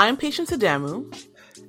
[0.00, 1.14] I'm Patience Adamu.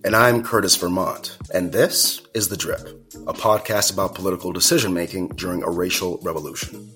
[0.05, 1.37] And I'm Curtis Vermont.
[1.53, 2.79] And this is The Drip,
[3.27, 6.89] a podcast about political decision making during a racial revolution.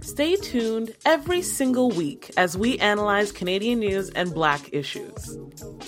[0.00, 5.36] Stay tuned every single week as we analyze Canadian news and black issues.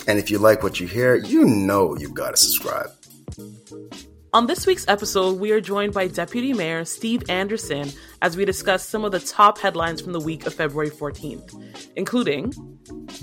[0.06, 2.90] And if you like what you hear, you know you've got to subscribe.
[4.36, 7.90] On this week's episode, we are joined by Deputy Mayor Steve Anderson
[8.20, 11.58] as we discuss some of the top headlines from the week of February 14th,
[11.96, 12.52] including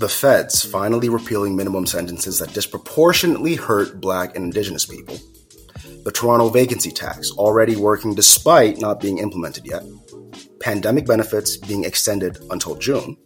[0.00, 5.16] the feds finally repealing minimum sentences that disproportionately hurt black and indigenous people,
[6.02, 9.84] the Toronto vacancy tax already working despite not being implemented yet,
[10.58, 13.16] pandemic benefits being extended until June.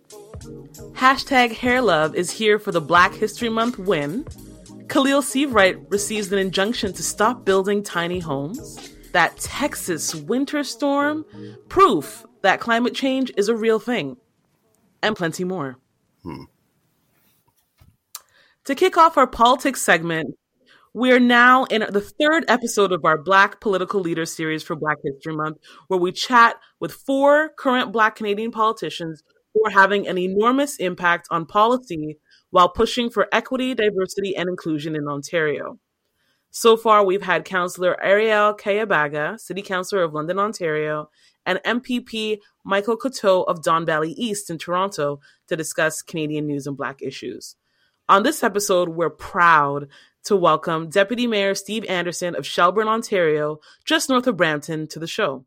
[0.93, 4.27] Hashtag Hair Love is here for the Black History Month win.
[4.89, 8.95] Khaleel Seivwright receives an injunction to stop building tiny homes.
[9.13, 11.25] That Texas winter storm,
[11.69, 14.17] proof that climate change is a real thing,
[15.03, 15.77] and plenty more.
[16.23, 16.45] Hmm.
[18.65, 20.37] To kick off our politics segment,
[20.95, 25.35] we're now in the third episode of our Black Political Leaders series for Black History
[25.35, 25.59] Month,
[25.89, 29.23] where we chat with four current Black Canadian politicians
[29.55, 32.19] who are having an enormous impact on policy
[32.51, 35.79] while pushing for equity, diversity, and inclusion in Ontario.
[36.51, 41.11] So far, we've had Councillor Arielle Kayabaga, City Councillor of London, Ontario,
[41.45, 46.77] and MPP Michael Coteau of Don Valley East in Toronto to discuss Canadian news and
[46.77, 47.57] Black issues.
[48.09, 49.89] On this episode, we're proud
[50.25, 55.07] to welcome Deputy Mayor Steve Anderson of Shelburne, Ontario, just north of Brampton, to the
[55.07, 55.45] show.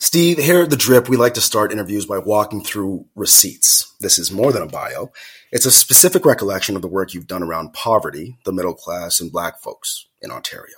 [0.00, 3.83] Steve, here at The Drip, we like to start interviews by walking through receipts.
[4.00, 5.12] This is more than a bio.
[5.52, 9.32] It's a specific recollection of the work you've done around poverty, the middle class, and
[9.32, 10.76] black folks in Ontario.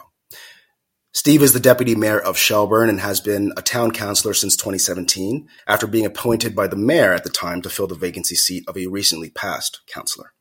[1.13, 5.49] Steve is the deputy mayor of Shelburne and has been a town councillor since 2017
[5.67, 8.77] after being appointed by the mayor at the time to fill the vacancy seat of
[8.77, 10.35] a recently passed councillor.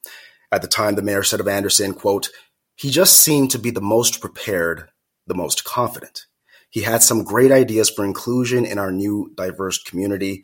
[0.51, 2.29] At the time, the mayor said of Anderson, quote,
[2.75, 4.89] he just seemed to be the most prepared,
[5.25, 6.25] the most confident.
[6.69, 10.43] He had some great ideas for inclusion in our new diverse community.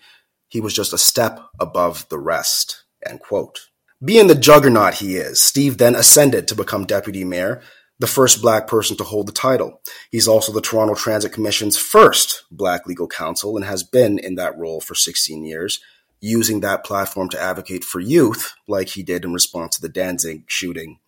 [0.51, 3.69] He was just a step above the rest, end quote.
[4.03, 7.62] Being the juggernaut he is, Steve then ascended to become deputy mayor,
[8.00, 9.81] the first black person to hold the title.
[10.12, 14.57] He's also the Toronto Transit Commission's first black legal counsel and has been in that
[14.57, 15.79] role for 16 years,
[16.19, 20.44] using that platform to advocate for youth like he did in response to the Danzig
[20.47, 21.00] shooting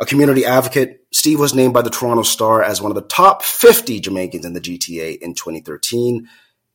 [0.00, 3.42] a community advocate, Steve was named by the Toronto Star as one of the top
[3.42, 6.26] 50 Jamaicans in the GTA in 2013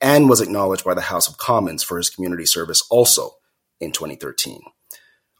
[0.01, 3.31] and was acknowledged by the House of Commons for his community service also
[3.79, 4.61] in 2013.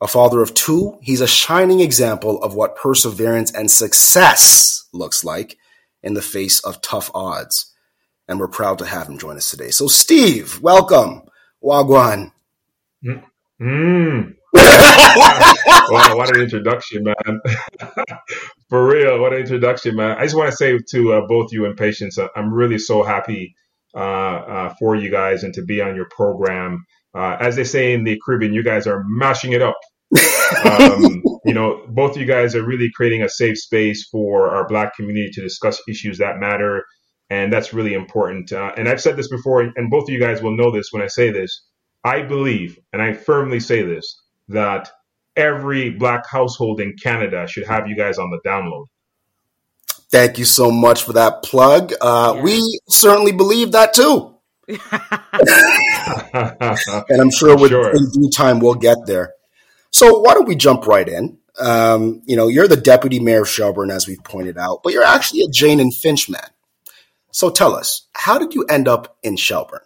[0.01, 5.57] A father of two, he's a shining example of what perseverance and success looks like
[6.03, 7.73] in the face of tough odds.
[8.27, 9.69] And we're proud to have him join us today.
[9.69, 11.23] So, Steve, welcome.
[11.63, 12.31] Wagwan.
[13.05, 13.23] Mm.
[13.61, 14.35] mm.
[14.55, 17.41] wow, what an introduction, man.
[18.69, 20.17] For real, what an introduction, man.
[20.17, 23.03] I just want to say to uh, both you and Patience, uh, I'm really so
[23.03, 23.55] happy
[24.79, 26.85] for you guys and to be on your program.
[27.16, 29.78] Uh, as they say in the Caribbean, you guys are mashing it up.
[30.66, 34.67] um, you know, both of you guys are really creating a safe space for our
[34.67, 36.84] Black community to discuss issues that matter.
[37.29, 38.51] And that's really important.
[38.51, 41.01] Uh, and I've said this before, and both of you guys will know this when
[41.01, 41.66] I say this.
[42.03, 44.89] I believe, and I firmly say this, that
[45.35, 48.85] every black household in Canada should have you guys on the download.
[50.16, 51.92] Thank you so much for that plug.
[52.00, 52.42] Uh, yeah.
[52.42, 54.34] We certainly believe that too.
[54.70, 54.80] and
[57.22, 57.94] I'm sure, with, sure.
[57.94, 59.34] in due time we'll get there.
[59.91, 61.38] So why don't we jump right in?
[61.59, 65.03] Um, you know, you're the deputy mayor of Shelburne, as we've pointed out, but you're
[65.03, 66.47] actually a Jane and Finch man.
[67.32, 69.82] So tell us, how did you end up in Shelburne?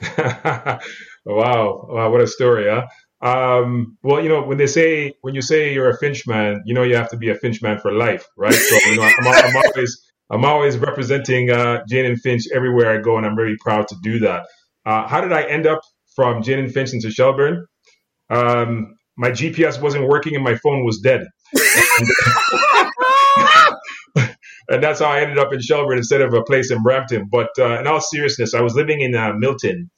[0.18, 0.80] wow.
[1.24, 2.86] wow, what a story, huh?
[3.24, 6.82] Um, well, you know, when they say when you say you're a Finchman, you know
[6.82, 8.52] you have to be a Finchman for life, right?
[8.52, 13.00] So you know, I'm, I'm always I'm always representing uh, Jane and Finch everywhere I
[13.00, 14.46] go, and I'm very proud to do that.
[14.84, 15.80] Uh, how did I end up
[16.14, 17.64] from Jane and Finch into Shelburne?
[18.28, 21.26] Um, my GPS wasn't working and my phone was dead.
[21.54, 22.08] and,
[24.68, 27.28] and that's how I ended up in Shelburne instead of a place in Brampton.
[27.30, 29.90] But uh, in all seriousness, I was living in uh, Milton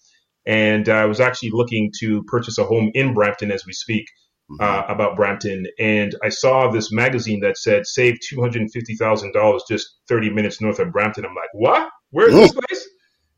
[0.47, 4.07] and I was actually looking to purchase a home in Brampton as we speak.
[4.49, 4.63] Mm-hmm.
[4.63, 8.95] Uh, about Brampton, and I saw this magazine that said save two hundred and fifty
[8.95, 11.25] thousand dollars just thirty minutes north of Brampton.
[11.25, 11.89] I'm like, what?
[12.11, 12.89] Where's this place?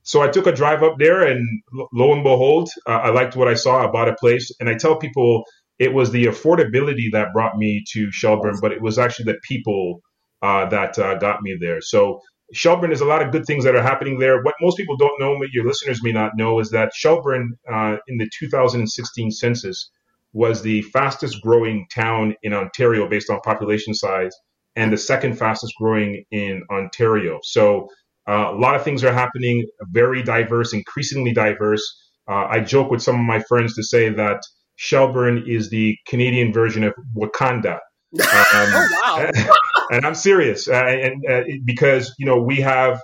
[0.02, 1.48] So I took a drive up there, and
[1.94, 3.88] lo and behold, uh, I liked what I saw.
[3.88, 5.44] I bought a place, and I tell people
[5.78, 10.02] it was the affordability that brought me to Shelburne, but it was actually the people
[10.42, 11.80] uh, that uh, got me there.
[11.80, 12.20] So
[12.52, 14.42] Shelburne, there's a lot of good things that are happening there.
[14.42, 17.96] What most people don't know, but your listeners may not know, is that Shelburne uh,
[18.08, 19.90] in the 2016 census
[20.32, 24.32] was the fastest growing town in Ontario based on population size
[24.76, 27.38] and the second fastest growing in Ontario.
[27.42, 27.88] So
[28.28, 31.82] uh, a lot of things are happening, very diverse, increasingly diverse.
[32.30, 34.40] Uh, I joke with some of my friends to say that
[34.76, 37.78] Shelburne is the Canadian version of Wakanda.
[38.20, 39.54] Um, oh, wow.
[39.90, 40.68] and I'm serious.
[40.68, 43.00] Uh, and uh, because, you know, we have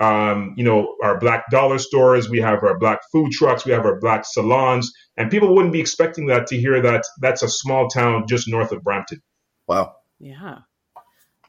[0.00, 3.84] um, you know, our black dollar stores, we have our black food trucks, we have
[3.84, 7.88] our black salons, and people wouldn't be expecting that to hear that that's a small
[7.88, 9.20] town just north of Brampton.
[9.66, 9.96] Wow.
[10.20, 10.58] Yeah.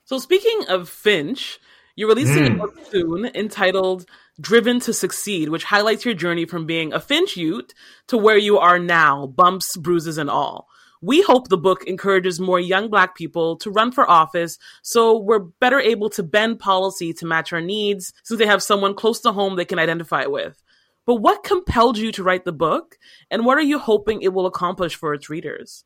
[0.06, 1.60] So speaking of Finch,
[1.96, 2.56] you're releasing mm.
[2.56, 4.06] a book soon entitled
[4.42, 7.74] Driven to Succeed, which highlights your journey from being a Finch Ute
[8.08, 10.68] to where you are now, bumps, bruises, and all.
[11.02, 15.40] We hope the book encourages more young Black people to run for office so we're
[15.40, 19.32] better able to bend policy to match our needs since they have someone close to
[19.32, 20.62] home they can identify with.
[21.06, 22.98] But what compelled you to write the book,
[23.32, 25.84] and what are you hoping it will accomplish for its readers?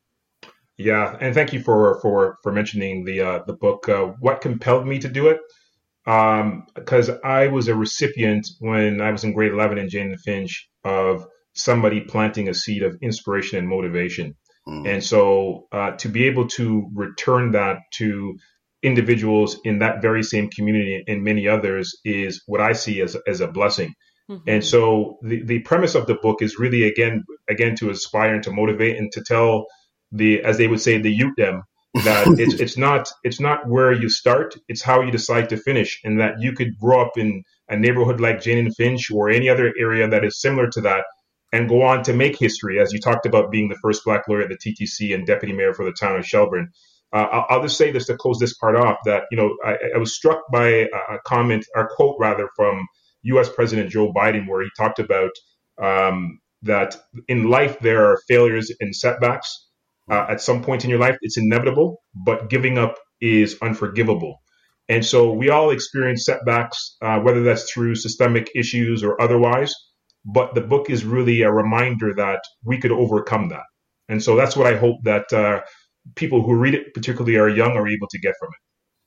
[0.78, 3.88] Yeah, and thank you for for for mentioning the uh, the book.
[3.88, 5.40] Uh, what compelled me to do it?
[6.04, 10.20] Because um, I was a recipient when I was in grade eleven in Jane and
[10.20, 14.36] Finch of somebody planting a seed of inspiration and motivation.
[14.68, 14.88] Mm.
[14.88, 18.38] And so uh, to be able to return that to
[18.82, 23.40] individuals in that very same community and many others is what I see as, as
[23.40, 23.94] a blessing.
[24.30, 24.50] Mm-hmm.
[24.50, 28.44] And so the, the premise of the book is really again again to inspire and
[28.44, 29.66] to motivate and to tell
[30.12, 31.64] the as they would say the youth them
[32.06, 36.00] that it's it's not it's not where you start it's how you decide to finish
[36.06, 39.50] and that you could grow up in a neighborhood like Jane and Finch or any
[39.50, 41.04] other area that is similar to that
[41.54, 44.42] and go on to make history, as you talked about being the first black lawyer
[44.42, 46.70] at the TTC and deputy mayor for the town of Shelburne.
[47.14, 49.98] Uh, I'll, just say this to close this part off that, you know, I, I
[50.00, 52.88] was struck by a, comment, or quote rather, from
[53.22, 55.30] US President Joe Biden, where he talked about
[55.80, 56.98] um, that
[57.28, 59.70] in life there are failures and setbacks.
[60.10, 64.42] Uh, at some point in your life, it's inevitable, but giving up is unforgivable.
[64.90, 69.74] And so we all experience setbacks, uh, whether that's through systemic issues or otherwise
[70.26, 73.64] but the book is really a reminder that we could overcome that.
[74.10, 75.62] And so that's what I hope that uh,
[76.16, 78.60] people who read it, particularly are young, are able to get from it.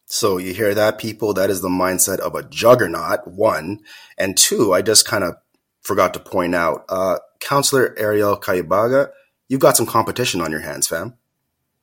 [0.07, 1.35] So you hear that, people?
[1.35, 3.81] That is the mindset of a juggernaut, one.
[4.17, 5.35] And two, I just kind of
[5.83, 9.11] forgot to point out, uh, Counselor Arielle Kayabaga,
[9.49, 11.15] you've got some competition on your hands, fam.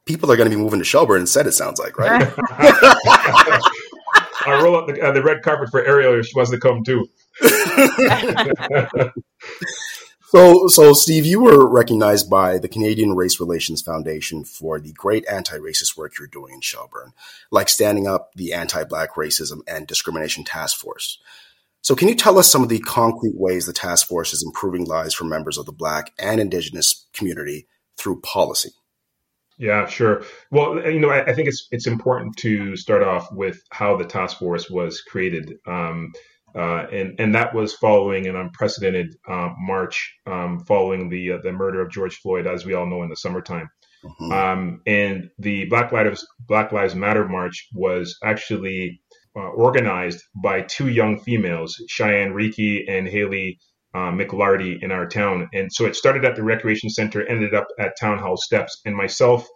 [0.06, 2.32] People are going to be moving to Shelburne instead, it sounds like, right?
[4.46, 6.84] I roll out the, uh, the red carpet for Arielle if she wants to come
[6.84, 7.08] too.
[10.26, 15.26] So, so Steve, you were recognized by the Canadian Race Relations Foundation for the great
[15.28, 17.14] anti-racist work you're doing in Shelburne,
[17.52, 21.20] like standing up the Anti-Black Racism and Discrimination Task Force.
[21.82, 24.86] So, can you tell us some of the concrete ways the task force is improving
[24.86, 28.70] lives for members of the Black and Indigenous community through policy?
[29.58, 30.24] Yeah, sure.
[30.50, 34.06] Well, you know, I, I, think it's it's important to start off with how the
[34.06, 35.60] task force was created.
[35.68, 36.14] Um,
[36.56, 41.52] uh, and and that was following an unprecedented uh, march um, following the uh, the
[41.52, 43.70] murder of George Floyd, as we all know, in the summertime.
[44.04, 44.32] Mm-hmm.
[44.32, 49.02] Um, and the Black Lives Black Lives Matter march was actually
[49.36, 53.60] uh, organized by two young females, Cheyenne Reekie and Haley
[53.96, 55.50] uh, McLarty, in our town.
[55.54, 58.96] And so it started at the recreation center, ended up at town hall steps, and
[58.96, 59.48] myself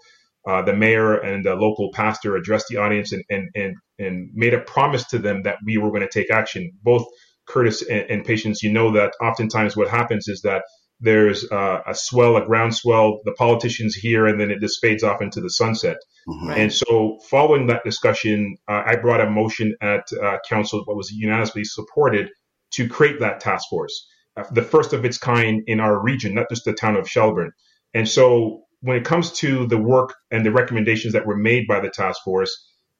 [0.47, 4.53] uh, the mayor and the local pastor addressed the audience and, and, and, and made
[4.53, 6.71] a promise to them that we were going to take action.
[6.83, 7.05] Both
[7.47, 10.63] Curtis and, and Patience, you know that oftentimes what happens is that
[10.99, 15.21] there's uh, a swell, a groundswell, the politicians here, and then it just fades off
[15.21, 15.97] into the sunset.
[16.27, 16.49] Mm-hmm.
[16.51, 21.11] And so, following that discussion, uh, I brought a motion at uh, council, that was
[21.11, 22.29] unanimously supported,
[22.71, 26.47] to create that task force, uh, the first of its kind in our region, not
[26.49, 27.51] just the town of Shelburne.
[27.93, 31.79] And so, when it comes to the work and the recommendations that were made by
[31.79, 32.51] the task force,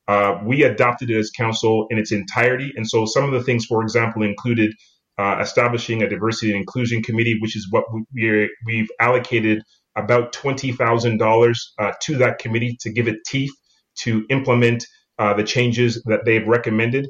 [0.08, 2.72] uh, we adopted it as council in its entirety.
[2.76, 4.74] And so some of the things, for example, included
[5.18, 9.62] uh, establishing a diversity and inclusion committee, which is what we, we've allocated
[9.96, 13.52] about $20,000 uh, to that committee to give it teeth
[14.02, 14.86] to implement
[15.18, 17.08] uh, the changes that they've recommended.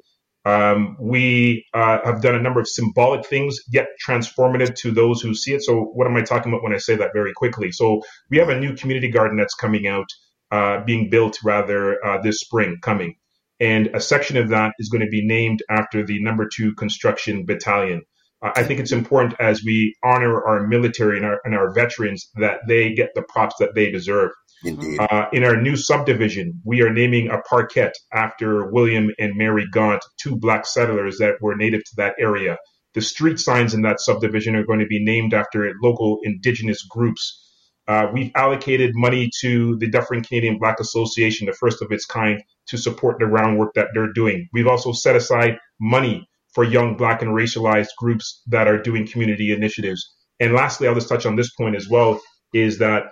[0.47, 5.35] Um, we uh, have done a number of symbolic things, yet transformative to those who
[5.35, 5.61] see it.
[5.61, 7.69] So, what am I talking about when I say that very quickly?
[7.73, 10.07] So, we have a new community garden that's coming out,
[10.51, 13.15] uh, being built rather uh, this spring coming.
[13.59, 17.45] And a section of that is going to be named after the number two construction
[17.45, 18.03] battalion.
[18.41, 22.29] Uh, I think it's important as we honor our military and our, and our veterans
[22.35, 24.31] that they get the props that they deserve.
[24.63, 24.99] Indeed.
[24.99, 30.03] Uh, in our new subdivision, we are naming a parkette after William and Mary Gaunt,
[30.21, 32.57] two black settlers that were native to that area.
[32.93, 37.43] The street signs in that subdivision are going to be named after local indigenous groups.
[37.87, 42.41] Uh, we've allocated money to the Dufferin Canadian Black Association, the first of its kind,
[42.67, 44.49] to support the groundwork that they're doing.
[44.51, 49.53] We've also set aside money for young black and racialized groups that are doing community
[49.53, 50.15] initiatives.
[50.39, 52.19] And lastly, I'll just touch on this point as well,
[52.53, 53.03] is that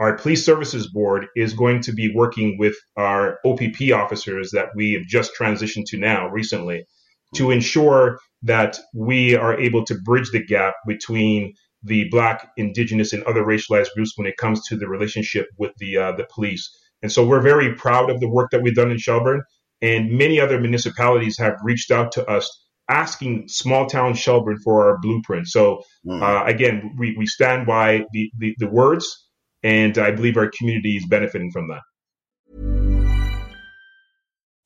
[0.00, 4.94] our police services board is going to be working with our OPP officers that we
[4.94, 6.86] have just transitioned to now recently
[7.34, 11.52] to ensure that we are able to bridge the gap between
[11.82, 15.96] the black, indigenous, and other racialized groups when it comes to the relationship with the
[15.96, 16.68] uh, the police.
[17.02, 19.42] And so we're very proud of the work that we've done in Shelburne,
[19.82, 22.48] and many other municipalities have reached out to us
[22.88, 25.46] asking small town Shelburne for our blueprint.
[25.46, 26.20] So mm.
[26.20, 29.29] uh, again, we, we stand by the, the, the words
[29.62, 31.82] and I believe our community is benefiting from that.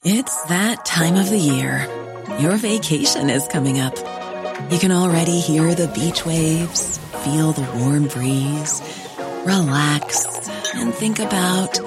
[0.05, 1.89] It's that time of the year.
[2.39, 3.97] Your vacation is coming up.
[4.71, 8.83] You can already hear the beach waves, feel the warm breeze,
[9.47, 11.81] relax, and think about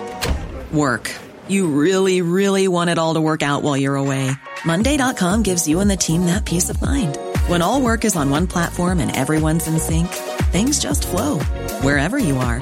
[0.72, 1.14] work.
[1.48, 4.32] You really, really want it all to work out while you're away.
[4.66, 7.18] Monday.com gives you and the team that peace of mind.
[7.48, 10.08] When all work is on one platform and everyone's in sync,
[10.52, 11.40] things just flow
[11.82, 12.62] wherever you are.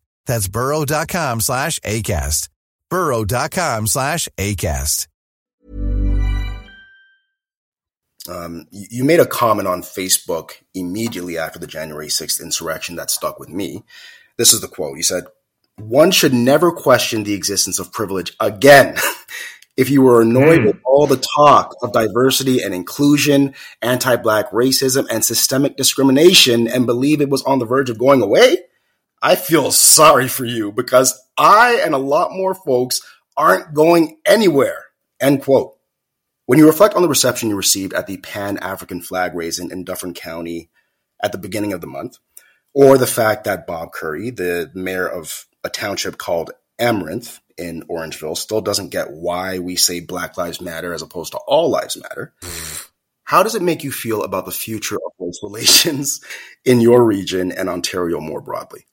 [0.25, 2.49] That's burrow.com slash ACAST.
[2.89, 5.07] burrow.com slash ACAST.
[8.29, 13.39] Um, you made a comment on Facebook immediately after the January 6th insurrection that stuck
[13.39, 13.83] with me.
[14.37, 14.97] This is the quote.
[14.97, 15.25] You said,
[15.77, 18.95] one should never question the existence of privilege again.
[19.77, 20.67] if you were annoyed mm.
[20.67, 26.85] with all the talk of diversity and inclusion, anti black racism, and systemic discrimination and
[26.85, 28.57] believe it was on the verge of going away,
[29.21, 33.01] I feel sorry for you because I and a lot more folks
[33.37, 34.85] aren't going anywhere.
[35.19, 35.77] End quote.
[36.47, 39.83] When you reflect on the reception you received at the Pan African flag raising in
[39.83, 40.69] Dufferin County
[41.21, 42.17] at the beginning of the month,
[42.73, 48.35] or the fact that Bob Currie, the mayor of a township called Amaranth in Orangeville,
[48.35, 52.33] still doesn't get why we say Black Lives Matter as opposed to All Lives Matter,
[53.23, 56.21] how does it make you feel about the future of race relations
[56.65, 58.85] in your region and Ontario more broadly?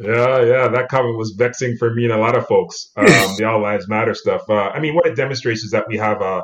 [0.00, 2.90] Yeah, yeah, that comment was vexing for me and a lot of folks.
[2.96, 3.06] Um,
[3.38, 4.42] the All Lives Matter stuff.
[4.48, 6.42] Uh, I mean, what it demonstrates is that we have a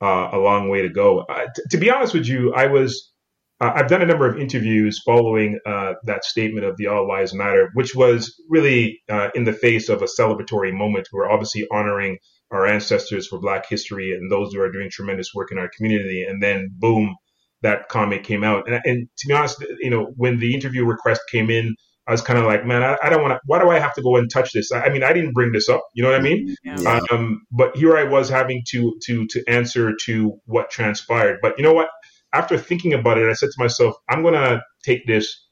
[0.00, 1.20] a long way to go.
[1.20, 3.12] Uh, t- to be honest with you, I was
[3.60, 7.32] uh, I've done a number of interviews following uh, that statement of the All Lives
[7.34, 11.08] Matter, which was really uh, in the face of a celebratory moment.
[11.12, 12.18] We're obviously honoring
[12.50, 16.24] our ancestors for Black history and those who are doing tremendous work in our community.
[16.28, 17.16] And then, boom,
[17.62, 18.68] that comment came out.
[18.68, 21.74] And, and to be honest, you know, when the interview request came in,
[22.06, 23.40] I was kind of like, man, I, I don't want to.
[23.46, 24.70] Why do I have to go and touch this?
[24.70, 25.84] I, I, mean, I didn't bring this up.
[25.94, 26.54] You know what I mean?
[26.64, 27.00] Yeah.
[27.10, 31.38] Um, but here I was having to to to answer to what transpired.
[31.42, 31.88] But you know what?
[32.32, 35.46] After thinking about it, I said to myself, I'm going to take this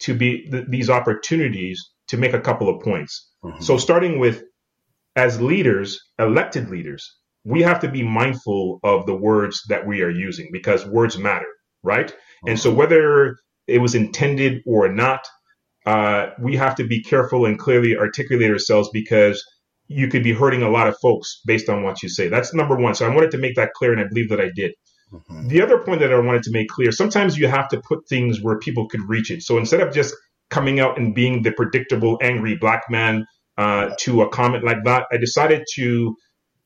[0.00, 3.30] to be th- these opportunities to make a couple of points.
[3.44, 3.62] Mm-hmm.
[3.62, 4.42] So starting with,
[5.16, 10.10] as leaders, elected leaders, we have to be mindful of the words that we are
[10.10, 11.46] using because words matter,
[11.82, 12.08] right?
[12.08, 12.48] Mm-hmm.
[12.48, 12.78] And so mm-hmm.
[12.78, 13.36] whether
[13.66, 15.26] it was intended or not,
[15.86, 19.44] uh, we have to be careful and clearly articulate ourselves because
[19.88, 22.28] you could be hurting a lot of folks based on what you say.
[22.28, 22.94] That's number one.
[22.94, 24.72] So I wanted to make that clear, and I believe that I did.
[25.12, 25.48] Mm-hmm.
[25.48, 28.40] The other point that I wanted to make clear sometimes you have to put things
[28.40, 29.42] where people could reach it.
[29.42, 30.14] So instead of just
[30.50, 33.26] coming out and being the predictable angry black man
[33.58, 36.14] uh, to a comment like that, I decided to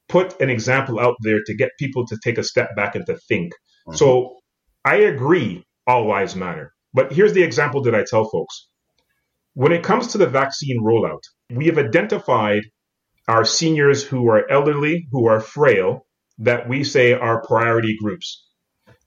[0.08, 3.16] put an example out there to get people to take a step back and to
[3.16, 3.52] think.
[3.86, 3.96] Mm-hmm.
[3.96, 4.36] So
[4.84, 6.72] I agree, all lives matter.
[6.92, 8.68] But here's the example that I tell folks
[9.54, 12.62] when it comes to the vaccine rollout, we have identified
[13.28, 16.06] our seniors who are elderly, who are frail,
[16.38, 18.46] that we say are priority groups.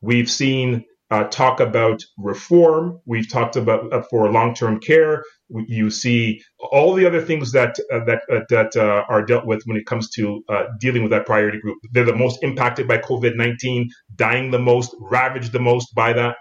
[0.01, 2.99] We've seen uh, talk about reform.
[3.05, 5.23] We've talked about uh, for long-term care.
[5.49, 9.61] You see all the other things that uh, that uh, that uh, are dealt with
[9.65, 11.77] when it comes to uh, dealing with that priority group.
[11.91, 13.85] They're the most impacted by COVID-19,
[14.15, 16.35] dying the most, ravaged the most by that.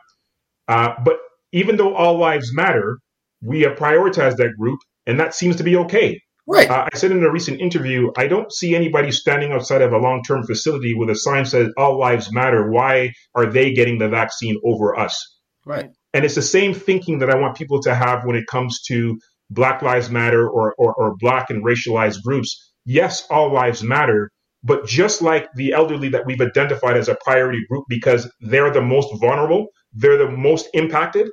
[0.67, 1.19] but
[1.53, 2.99] even though all lives matter,
[3.43, 6.21] we have prioritized that group, and that seems to be okay.
[6.49, 6.71] Right.
[6.71, 9.99] Uh, I said in a recent interview, I don't see anybody standing outside of a
[9.99, 12.71] long term facility with a sign that says all lives matter.
[12.71, 15.17] Why are they getting the vaccine over us?
[15.65, 15.91] Right.
[16.15, 19.19] And it's the same thinking that I want people to have when it comes to
[19.51, 22.73] Black Lives Matter or, or, or Black and racialized groups.
[22.85, 24.31] Yes, all lives matter,
[24.63, 28.81] but just like the elderly that we've identified as a priority group because they're the
[28.81, 31.29] most vulnerable, they're the most impacted,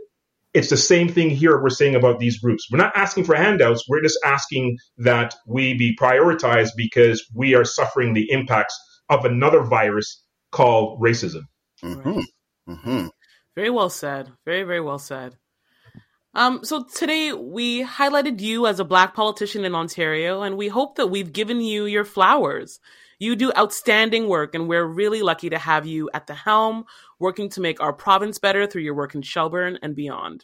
[0.53, 2.67] it's the same thing here we're saying about these groups.
[2.71, 3.85] We're not asking for handouts.
[3.87, 8.77] We're just asking that we be prioritized because we are suffering the impacts
[9.09, 11.41] of another virus called racism.
[11.83, 12.19] Mm-hmm.
[12.69, 13.07] Mm-hmm.
[13.55, 14.31] Very well said.
[14.45, 15.35] Very, very well said.
[16.35, 20.95] Um, so today we highlighted you as a black politician in Ontario, and we hope
[20.95, 22.79] that we've given you your flowers.
[23.23, 26.83] You do outstanding work, and we're really lucky to have you at the helm,
[27.19, 30.43] working to make our province better through your work in Shelburne and beyond.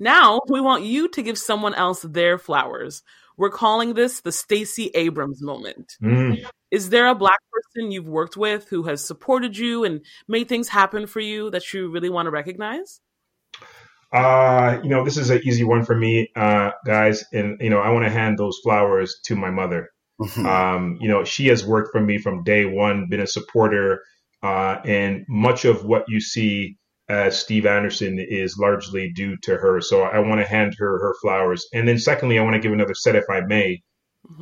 [0.00, 3.04] Now, we want you to give someone else their flowers.
[3.36, 5.96] We're calling this the Stacey Abrams moment.
[6.02, 6.44] Mm.
[6.72, 10.68] Is there a black person you've worked with who has supported you and made things
[10.68, 13.00] happen for you that you really want to recognize?
[14.12, 17.24] Uh, you know, this is an easy one for me, uh, guys.
[17.32, 19.90] And, you know, I want to hand those flowers to my mother.
[20.20, 20.46] Mm-hmm.
[20.46, 24.00] Um, you know, she has worked for me from day one, been a supporter,
[24.42, 26.76] uh, and much of what you see
[27.08, 29.80] as Steve Anderson is largely due to her.
[29.80, 31.66] So I want to hand her her flowers.
[31.74, 33.82] And then secondly, I want to give another set, if I may,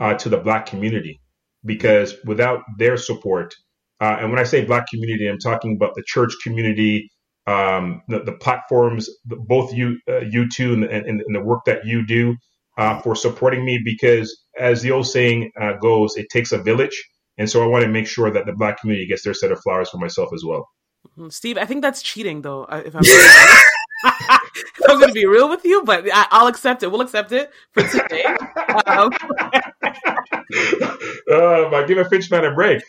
[0.01, 1.21] uh, to the Black community,
[1.65, 3.55] because without their support,
[4.01, 7.11] uh, and when I say Black community, I'm talking about the church community,
[7.47, 11.85] um, the, the platforms, both you, uh, you two, and, and, and the work that
[11.85, 12.37] you do
[12.79, 17.09] uh, for supporting me because as the old saying uh, goes, it takes a village.
[17.39, 19.61] And so I want to make sure that the black community gets their set of
[19.61, 20.69] flowers for myself as well.
[21.09, 21.29] Mm-hmm.
[21.31, 22.65] Steve, I think that's cheating, though.
[22.65, 23.63] uh, If I'm, if
[24.89, 26.91] I'm going to be real with you, but I, I'll accept it.
[26.91, 28.25] We'll accept it for today.
[28.87, 29.11] Um,
[31.33, 32.83] uh, give a Finch man a break.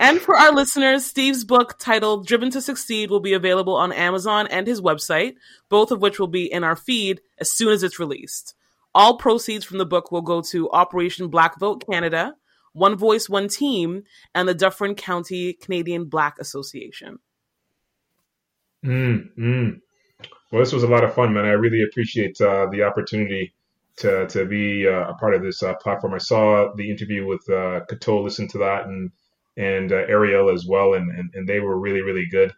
[0.00, 4.46] And for our listeners, Steve's book titled Driven to Succeed will be available on Amazon
[4.46, 5.34] and his website,
[5.68, 8.54] both of which will be in our feed as soon as it's released.
[8.94, 12.34] All proceeds from the book will go to Operation Black Vote Canada,
[12.72, 17.18] One Voice, One Team, and the Dufferin County Canadian Black Association.
[18.82, 19.80] Mm, mm.
[20.50, 21.44] Well, this was a lot of fun, man.
[21.44, 23.52] I really appreciate uh, the opportunity
[23.98, 26.14] to to be uh, a part of this uh, platform.
[26.14, 29.10] I saw the interview with uh, Cato, listened to that, and
[29.56, 32.52] and uh, Arielle as well, and, and and they were really really good.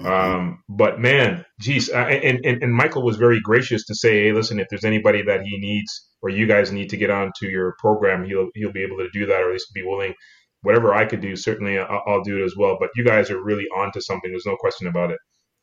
[0.00, 0.36] Mm-hmm.
[0.36, 4.32] Um, but man, geez, uh, and, and and Michael was very gracious to say, hey,
[4.32, 7.74] listen, if there's anybody that he needs or you guys need to get onto your
[7.78, 10.14] program, he'll he'll be able to do that, or at least be willing.
[10.62, 12.76] Whatever I could do, certainly I'll, I'll do it as well.
[12.78, 14.30] But you guys are really on to something.
[14.30, 15.18] There's no question about it.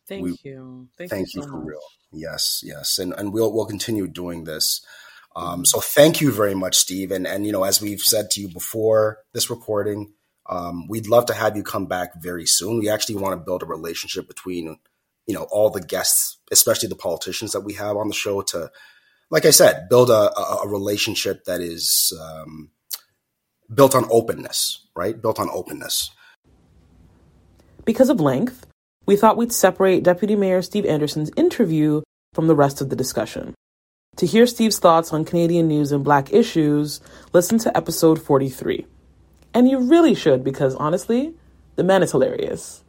[0.07, 0.87] Thank We- you.
[0.97, 1.67] Thank, Thank you, you for much.
[1.67, 1.79] real.
[2.11, 4.85] Yes, yes, and and we'll we'll continue doing this.
[5.35, 7.11] Um, so thank you very much, Steve.
[7.11, 10.13] And and you know, as we've said to you before this recording,
[10.47, 12.79] um, we'd love to have you come back very soon.
[12.79, 14.77] We actually want to build a relationship between
[15.25, 18.71] you know all the guests, especially the politicians that we have on the show, to
[19.29, 22.69] like I said, build a, a, relationship that is um,
[23.73, 25.19] built on openness, right?
[25.19, 26.11] Built on openness.
[27.85, 28.67] Because of length,
[29.05, 32.03] we thought we'd separate Deputy Mayor Steve Anderson's interview
[32.33, 33.55] from the rest of the discussion.
[34.17, 37.01] To hear Steve's thoughts on Canadian news and black issues,
[37.33, 38.85] listen to episode 43.
[39.53, 41.33] And you really should, because honestly,
[41.75, 42.83] the man is hilarious.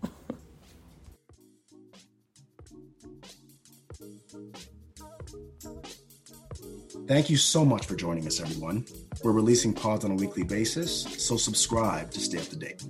[7.06, 8.86] Thank you so much for joining us, everyone.
[9.22, 12.82] We're releasing pods on a weekly basis, so subscribe to stay up to date.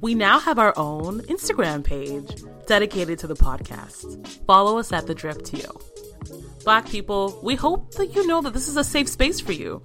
[0.00, 4.26] We now have our own Instagram page dedicated to the podcast.
[4.44, 5.62] Follow us at The Drip TO.
[6.64, 9.82] Black people, we hope that you know that this is a safe space for you.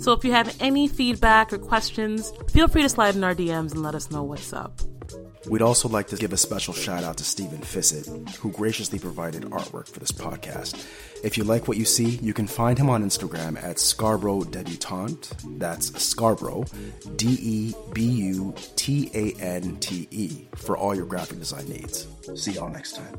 [0.00, 3.72] So if you have any feedback or questions, feel free to slide in our DMs
[3.72, 4.80] and let us know what's up.
[5.48, 9.44] We'd also like to give a special shout out to Stephen Fissett, who graciously provided
[9.44, 10.86] artwork for this podcast.
[11.24, 15.32] If you like what you see, you can find him on Instagram at Scarborough Debutante.
[15.58, 16.64] That's Scarborough,
[17.16, 22.06] D E B U T A N T E, for all your graphic design needs.
[22.34, 23.18] See y'all next time.